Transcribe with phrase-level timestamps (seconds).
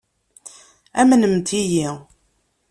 [0.99, 1.89] Amnemt-iyi.